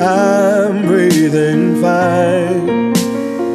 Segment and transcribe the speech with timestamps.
[0.00, 2.66] I'm breathing fine.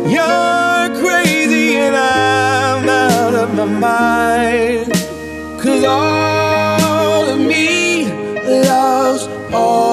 [0.09, 4.91] You're crazy and I'm out of my mind.
[5.61, 8.05] Cause all of me
[8.45, 9.92] loves all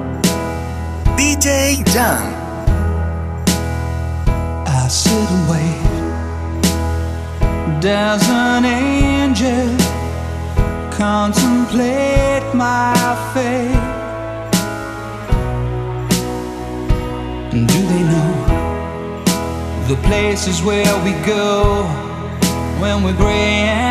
[1.41, 2.21] DJ Jan.
[4.67, 5.81] I sit and wait.
[7.81, 9.75] Does an angel
[10.91, 12.93] contemplate my
[13.33, 13.73] fate?
[17.49, 18.33] Do they know
[19.87, 21.83] the places where we go
[22.79, 23.90] when we're gray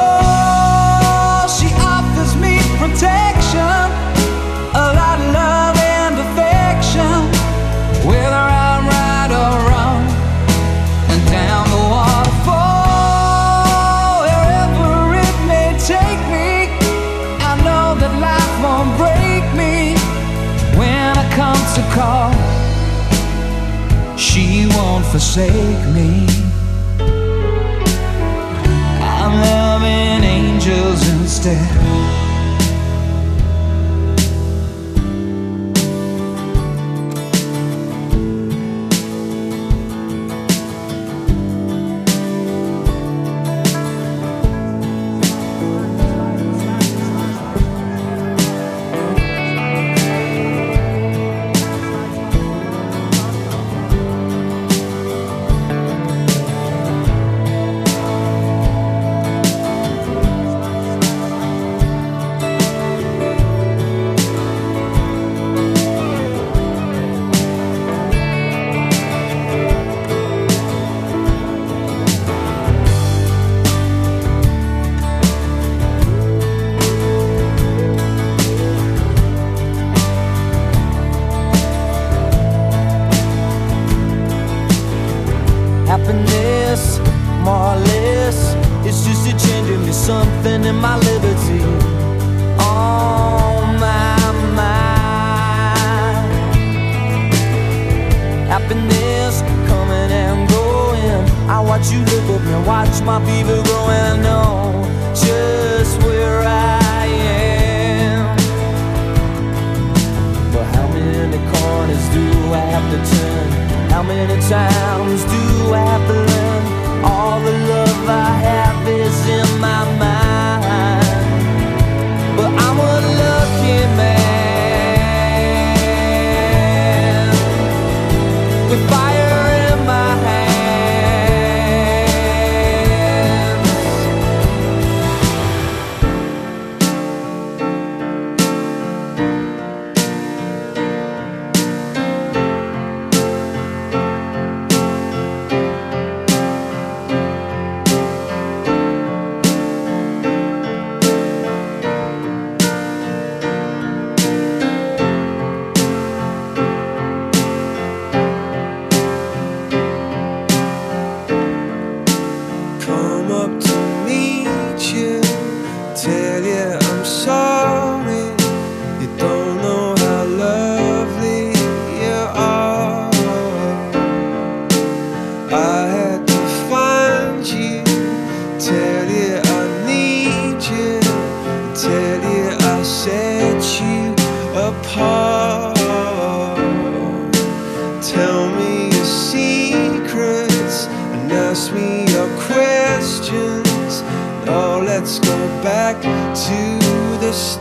[2.81, 3.85] protection,
[4.73, 7.13] a lot of love and affection,
[8.09, 10.01] whether I'm right or wrong,
[11.11, 12.65] and down the waterfall,
[14.25, 16.73] wherever it may take me.
[17.49, 19.75] I know that life won't break me
[20.75, 22.33] when I come to call.
[24.17, 26.09] She won't forsake me.
[29.19, 32.20] I'm loving angels instead.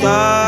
[0.00, 0.39] To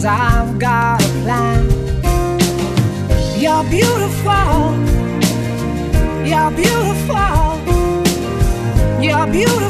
[0.00, 1.68] cause I've got a plan.
[3.38, 4.74] You're beautiful,
[6.24, 7.60] you're beautiful,
[9.02, 9.69] you're beautiful.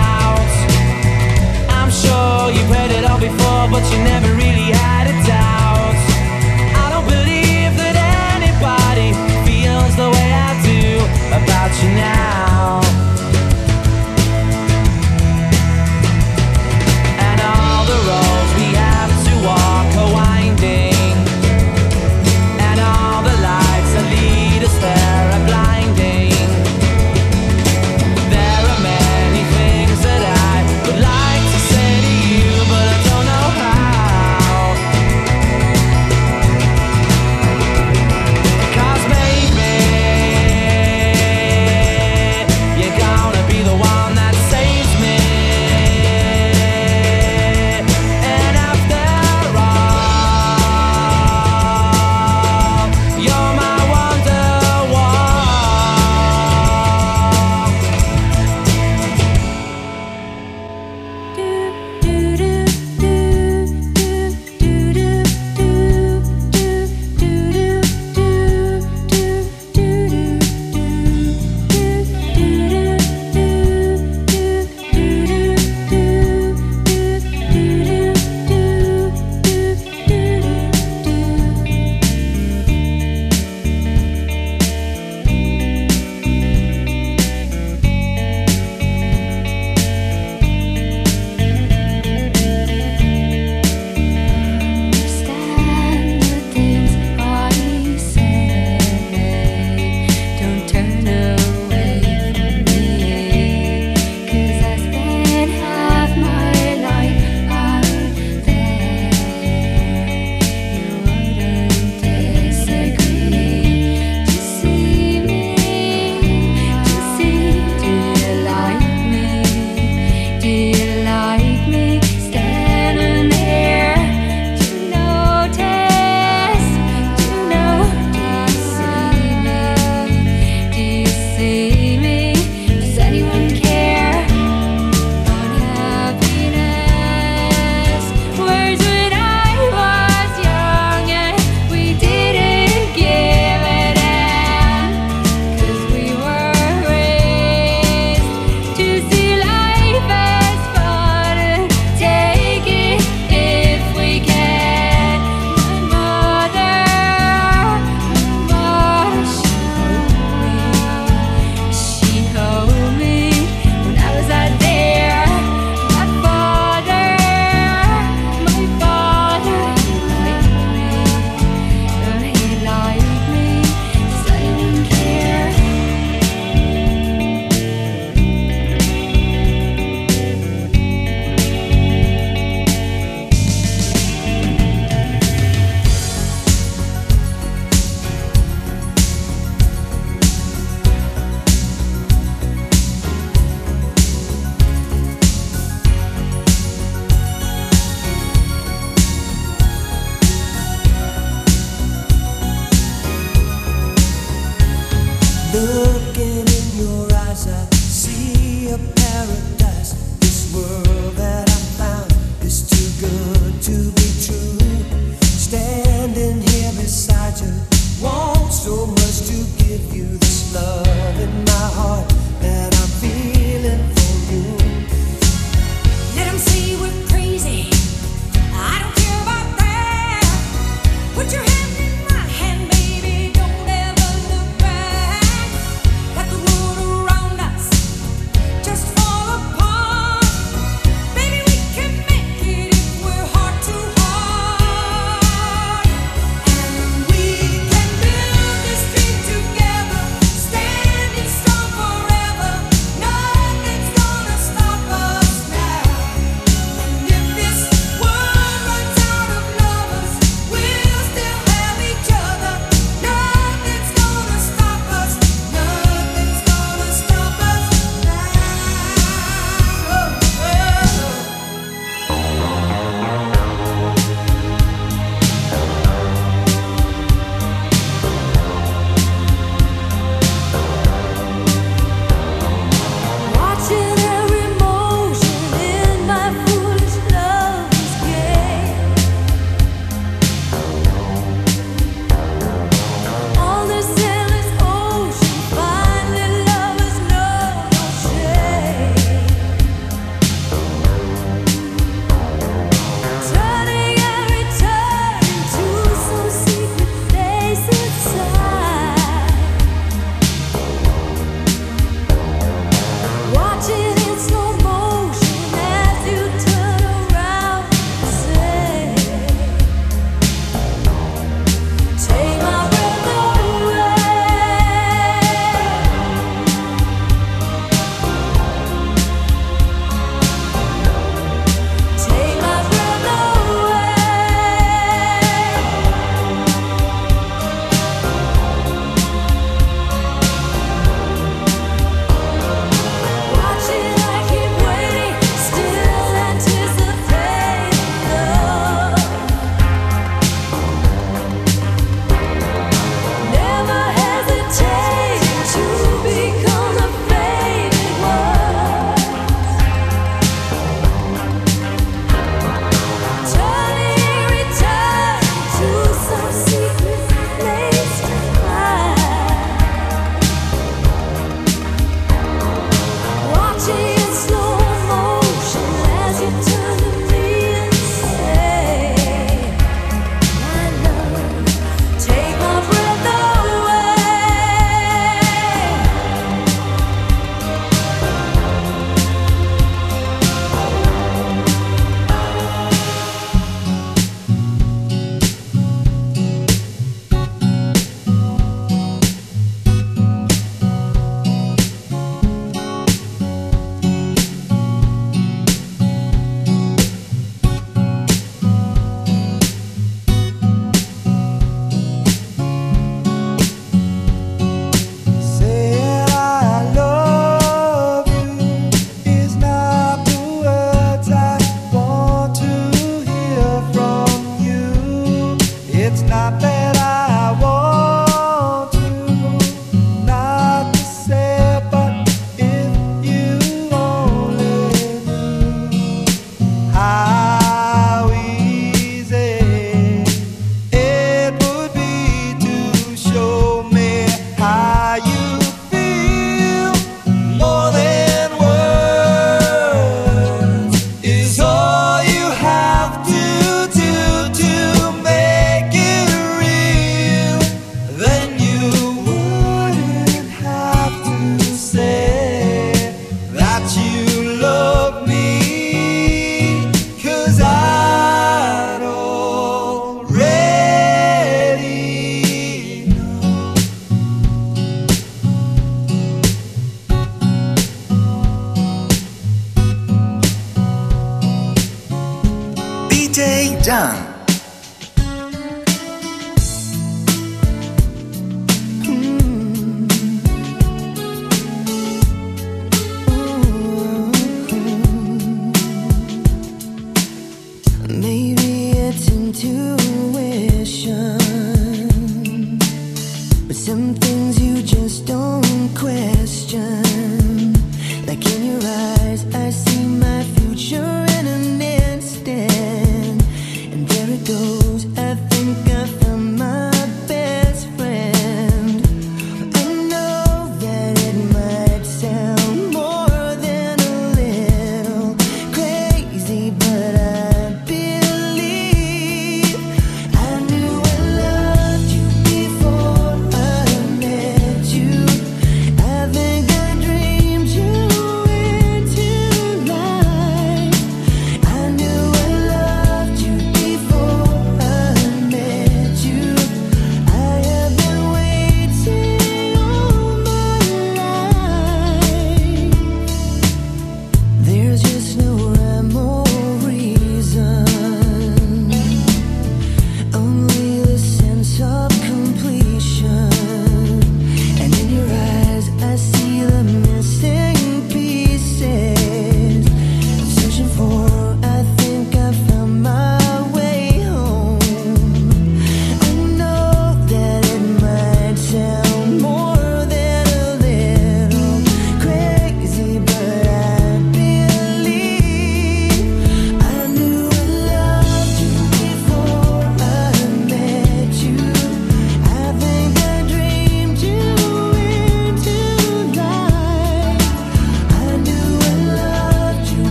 [2.11, 4.60] sure you've read it all before, but you never really.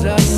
[0.00, 0.37] I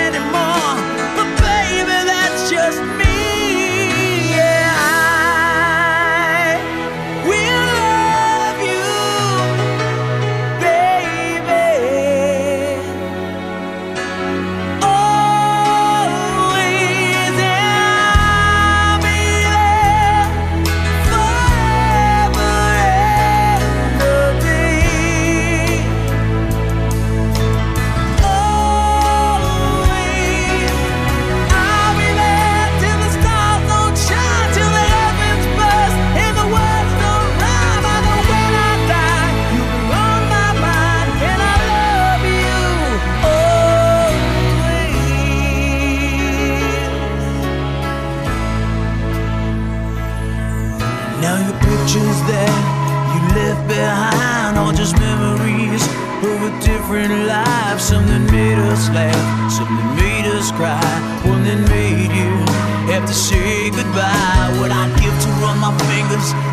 [58.81, 60.81] us laugh, some that made us cry,
[61.29, 62.31] one that made you
[62.91, 64.57] have to say goodbye.
[64.57, 66.50] What I'd give to run my fingers